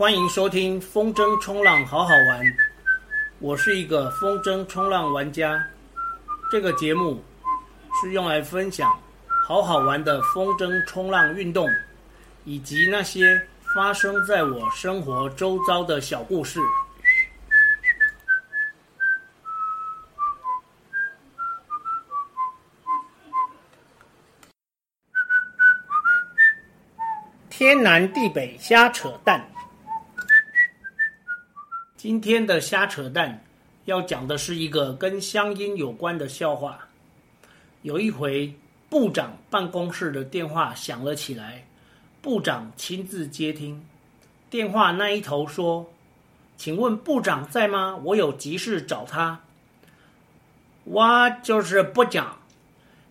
[0.00, 2.56] 欢迎收听风筝冲浪好好玩，
[3.38, 5.62] 我是一个风筝冲浪玩家。
[6.50, 7.22] 这个节目
[8.00, 8.98] 是用来分享
[9.46, 11.68] 好好玩的风筝冲浪运动，
[12.46, 16.58] 以及那些发生在我生活周遭的小故事。
[27.50, 29.46] 天南地北瞎扯淡。
[32.02, 33.44] 今天的瞎扯淡
[33.84, 36.78] 要讲的是一个跟乡音有关的笑话。
[37.82, 38.54] 有一回，
[38.88, 41.66] 部长办公室的电话响了起来，
[42.22, 43.84] 部长亲自接听。
[44.48, 45.92] 电话那一头说
[46.56, 47.94] ：“请问部长在吗？
[48.02, 49.40] 我有急事找他。”
[50.84, 52.38] 我就是不讲。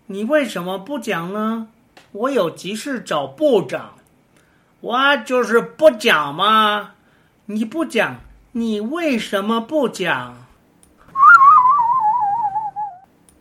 [0.08, 1.68] 你为什么不讲呢？
[2.12, 4.00] 我有急事找部长。
[4.82, 6.96] 我就是不讲嘛。
[7.46, 8.22] 你不讲。
[8.60, 10.46] 你为什么不讲？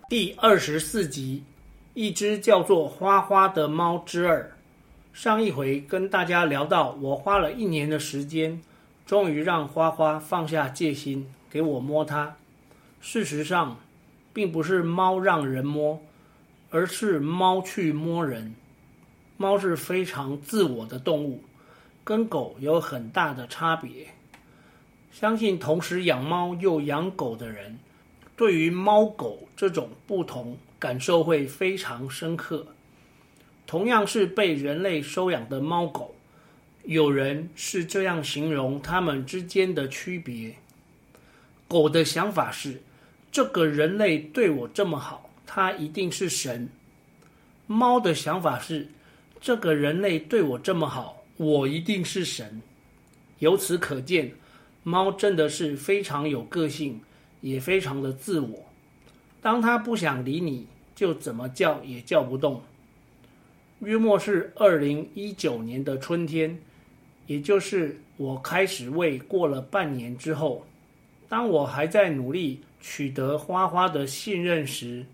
[0.08, 1.42] 第二十四集，
[1.92, 4.52] 一只叫做花花的猫之二。
[5.12, 8.62] 上一回跟大家聊到，我花了一年的时间，
[9.06, 12.36] 终于让花花放下戒心，给我摸它。
[13.00, 13.77] 事实上，
[14.32, 16.00] 并不是猫让人摸，
[16.70, 18.55] 而是猫去摸人。
[19.36, 21.42] 猫是非常自我的动物，
[22.05, 24.14] 跟狗有很大的差别。
[25.10, 27.78] 相信同时养猫又养狗的人，
[28.36, 32.66] 对于猫狗这种不同感受会非常深刻。
[33.66, 36.14] 同样是被人类收养的猫狗，
[36.84, 40.54] 有人是这样形容它们之间的区别：
[41.66, 42.80] 狗的想法是，
[43.30, 46.68] 这个人类对我这么好，它一定是神；
[47.66, 48.88] 猫的想法是，
[49.40, 52.62] 这个人类对我这么好，我一定是神。
[53.40, 54.32] 由此可见。
[54.88, 57.03] 猫真的是非常有个性，
[57.43, 58.65] 也非常的自我。
[59.43, 62.62] 当它不想理你，就怎么叫也叫不动。
[63.81, 66.59] 约莫是二零一九年的春天，
[67.27, 70.65] 也就是我开始喂过了半年之后，
[71.28, 75.04] 当我还在努力取得花花的信任时，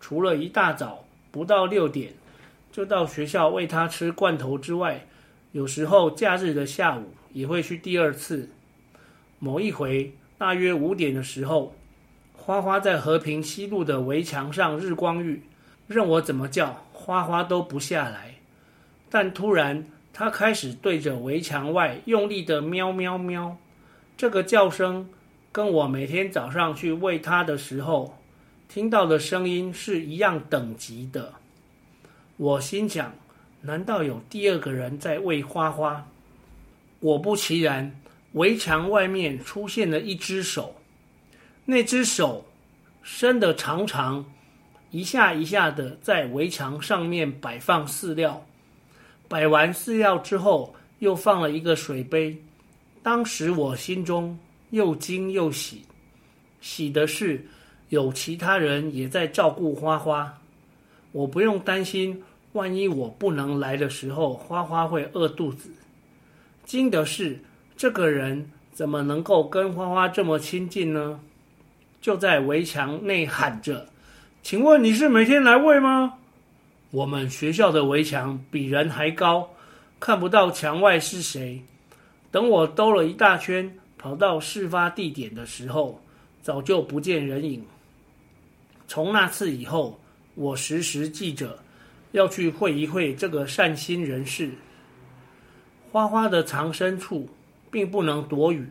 [0.00, 2.14] 除了一大早不到六点
[2.72, 5.06] 就到学校喂它吃罐头之外，
[5.52, 8.48] 有时候假日的下午也会去第二次。
[9.44, 11.74] 某一回，大约五点的时候，
[12.32, 15.42] 花花在和平西路的围墙上日光浴，
[15.86, 18.36] 任我怎么叫，花花都不下来。
[19.10, 19.84] 但突然，
[20.14, 23.58] 它开始对着围墙外用力的喵喵喵。
[24.16, 25.10] 这个叫声
[25.52, 28.16] 跟我每天早上去喂它的时候
[28.66, 31.34] 听到的声音是一样等级的。
[32.38, 33.12] 我心想，
[33.60, 36.06] 难道有第二个人在喂花花？
[36.98, 37.94] 果不其然。
[38.34, 40.74] 围墙外面出现了一只手，
[41.64, 42.44] 那只手
[43.00, 44.24] 伸得长长，
[44.90, 48.44] 一下一下的在围墙上面摆放饲料。
[49.28, 52.36] 摆完饲料之后，又放了一个水杯。
[53.04, 54.36] 当时我心中
[54.70, 55.82] 又惊又喜，
[56.60, 57.46] 喜的是
[57.90, 60.40] 有其他人也在照顾花花，
[61.12, 62.20] 我不用担心，
[62.52, 65.70] 万一我不能来的时候，花花会饿肚子。
[66.64, 67.38] 惊的是。
[67.76, 71.20] 这个人怎么能够跟花花这么亲近呢？
[72.00, 73.88] 就在围墙内喊着
[74.42, 76.18] ：“请问你是每天来喂吗？”
[76.92, 79.50] 我们学校的围墙比人还高，
[79.98, 81.60] 看不到墙外是谁。
[82.30, 86.00] 等我兜了一大圈，跑到事发地点的时候，
[86.42, 87.64] 早就不见人影。
[88.86, 89.98] 从那次以后，
[90.36, 91.58] 我时时记着
[92.12, 94.50] 要去会一会这个善心人士。
[95.90, 97.28] 花花的藏身处。
[97.74, 98.68] 并不能躲雨，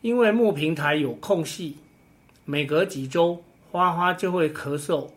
[0.00, 1.76] 因为木平台有空隙，
[2.46, 5.10] 每隔几周花花就会咳嗽，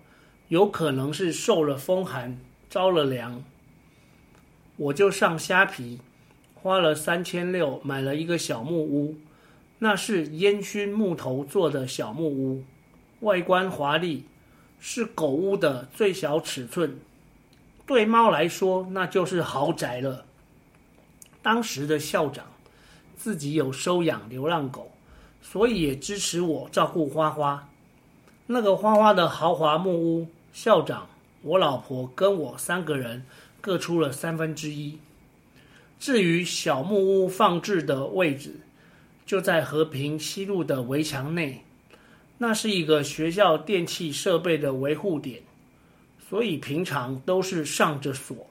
[0.49, 2.37] 有可能是受了风寒，
[2.69, 3.41] 着了凉。
[4.75, 6.01] 我就上虾皮，
[6.53, 9.15] 花了三千六买了一个小木屋，
[9.77, 12.65] 那是烟熏木头做的小木屋，
[13.21, 14.25] 外观华丽，
[14.77, 16.99] 是狗屋的最小尺寸，
[17.85, 20.25] 对猫来说那就是豪宅了。
[21.41, 22.45] 当时的校长。
[23.19, 24.93] 自己有收养流浪狗，
[25.41, 27.67] 所以也支持我照顾花花。
[28.47, 31.09] 那个花花的豪华木屋，校长、
[31.41, 33.25] 我老婆跟我三个人
[33.59, 34.99] 各出了三分之一。
[35.99, 38.61] 至于小木屋放置的位置，
[39.25, 41.65] 就在和平西路的围墙内，
[42.37, 45.41] 那是一个学校电器设备的维护点，
[46.29, 48.47] 所以平常都是上着锁。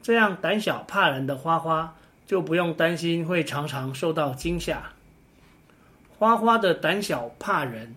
[0.00, 1.96] 这样胆小怕人的花花。
[2.30, 4.92] 就不用担心会常常受到惊吓。
[6.16, 7.96] 花花的胆小怕人，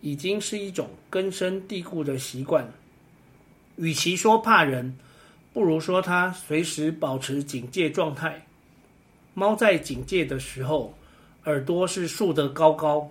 [0.00, 2.68] 已经是一种根深蒂固的习惯。
[3.76, 4.98] 与其说怕人，
[5.52, 8.44] 不如说它随时保持警戒状态。
[9.34, 10.92] 猫在警戒的时候，
[11.44, 13.08] 耳朵是竖得高高，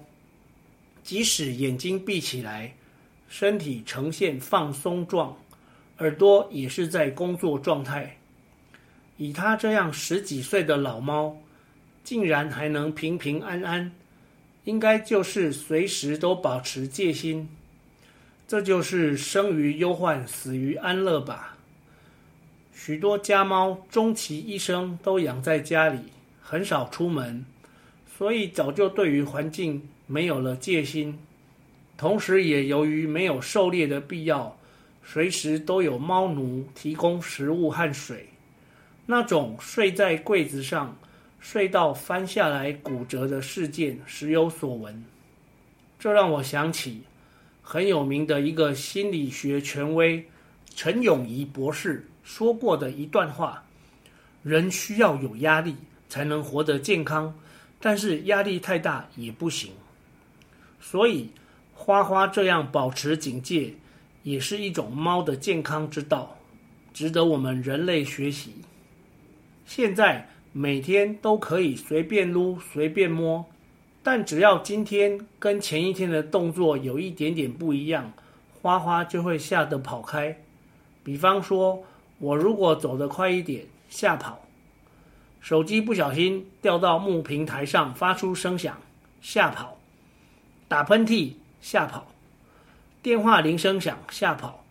[1.03, 2.75] 即使眼睛闭起来，
[3.29, 5.37] 身体呈现放松状，
[5.99, 8.17] 耳朵也是在工作状态。
[9.19, 11.37] 以它这样十几岁的老猫，
[12.05, 13.91] 竟然还能平平安安。
[14.63, 17.49] 应该就是随时都保持戒心，
[18.47, 21.57] 这就是生于忧患，死于安乐吧。
[22.73, 25.99] 许多家猫终其一生都养在家里，
[26.41, 27.45] 很少出门，
[28.17, 31.19] 所以早就对于环境没有了戒心。
[31.97, 34.57] 同时，也由于没有狩猎的必要，
[35.03, 38.29] 随时都有猫奴提供食物和水。
[39.11, 40.95] 那种睡在柜子上。
[41.39, 45.05] 睡到翻下来骨折的事件时有所闻，
[45.97, 47.03] 这让我想起
[47.61, 50.27] 很有名的一个心理学权威
[50.75, 53.63] 陈永仪博士说过的一段话：
[54.43, 55.77] 人需要有压力
[56.09, 57.33] 才能活得健康，
[57.79, 59.71] 但是压力太大也不行。
[60.81, 61.29] 所以
[61.73, 63.73] 花花这样保持警戒，
[64.23, 66.37] 也是一种猫的健康之道，
[66.93, 68.55] 值得我们人类学习。
[69.69, 70.27] 现在。
[70.51, 73.45] 每天都可以随便撸、随便摸，
[74.01, 78.11] 但只要今天跟前一天的动作有一点点不一样，
[78.59, 80.35] 花花就会吓得跑开。
[81.03, 81.83] 比方说，
[82.17, 84.39] 我如果走得快一点，吓跑；
[85.39, 88.75] 手机不小心掉到木平台上发出声响，
[89.21, 89.77] 吓跑；
[90.67, 92.07] 打喷嚏，吓跑；
[93.03, 94.65] 电话铃声响，吓跑；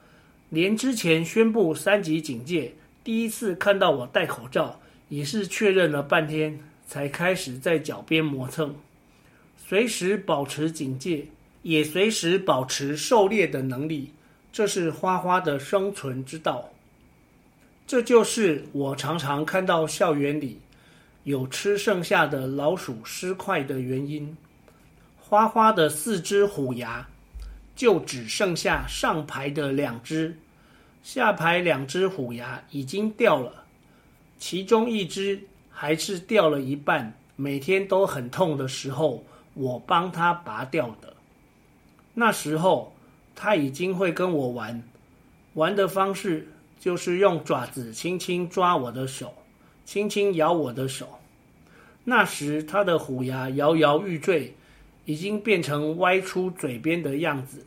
[0.48, 2.74] 连之前宣布三级警戒，
[3.04, 4.80] 第一次看到我戴口罩。
[5.08, 8.74] 也是确认了半天，才开始在脚边磨蹭，
[9.56, 11.26] 随时保持警戒，
[11.62, 14.12] 也随时保持狩猎的能力，
[14.52, 16.70] 这是花花的生存之道。
[17.86, 20.60] 这就是我常常看到校园里
[21.24, 24.36] 有吃剩下的老鼠尸块的原因。
[25.18, 27.06] 花花的四只虎牙，
[27.74, 30.36] 就只剩下上排的两只，
[31.02, 33.64] 下排两只虎牙已经掉了。
[34.38, 39.24] 其中一只还是掉了一半，每天都很痛的时候，
[39.54, 41.14] 我帮它拔掉的。
[42.14, 42.94] 那时候
[43.34, 44.82] 它已经会跟我玩，
[45.54, 46.48] 玩的方式
[46.80, 49.34] 就是用爪子轻轻抓我的手，
[49.84, 51.18] 轻轻咬我的手。
[52.04, 54.54] 那时它的虎牙摇摇欲坠，
[55.04, 57.66] 已经变成歪出嘴边的样子。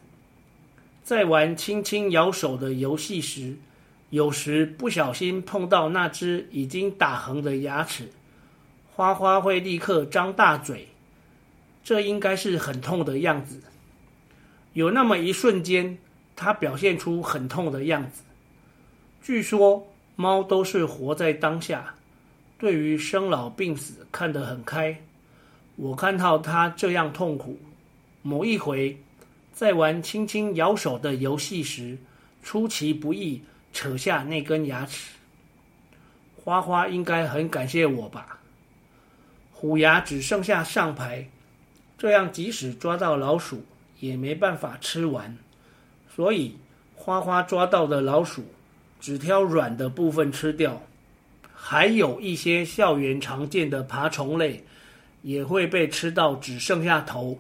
[1.03, 3.56] 在玩轻轻咬手的游戏时，
[4.12, 8.10] 有时不小心碰到那只已经打横的牙齿，
[8.94, 10.90] 花花会立刻张大嘴，
[11.81, 13.62] 这应该是很痛的样子。
[14.74, 15.98] 有那么一瞬间，
[16.36, 18.24] 它表现出很痛的样子。
[19.24, 19.88] 据说
[20.18, 21.96] 猫都是活在当下，
[22.60, 25.02] 对于生老病死看得很开。
[25.78, 27.58] 我看到它这样痛苦，
[28.22, 28.98] 某一回
[29.54, 31.98] 在玩轻轻咬手的游戏时，
[32.44, 33.44] 出其不意。
[33.73, 35.12] 扯下那根牙齿，
[36.36, 38.39] 花花应该很感谢我吧。
[39.51, 41.27] 虎牙只剩下上排，
[41.98, 43.63] 这样即使抓到老鼠
[44.00, 45.38] 也没办法吃完，
[46.15, 46.57] 所以
[46.96, 48.43] 花花抓到的老鼠
[49.00, 50.81] 只挑软的部分吃掉，
[51.53, 54.63] 还有一些校园常见的爬虫类
[55.22, 57.38] 也会被吃到只剩下头，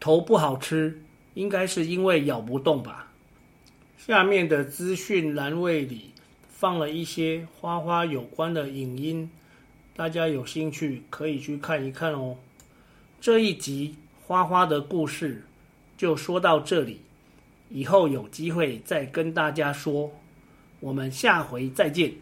[0.00, 1.02] 头不好吃，
[1.34, 3.09] 应该是因为咬不动吧。
[4.06, 6.10] 下面的资讯栏位里
[6.48, 9.30] 放了一些花花有关的影音，
[9.94, 12.38] 大家有兴趣可以去看一看哦。
[13.20, 13.94] 这一集
[14.26, 15.44] 花花的故事
[15.98, 17.02] 就说到这里，
[17.68, 20.10] 以后有机会再跟大家说。
[20.80, 22.14] 我们下回再见。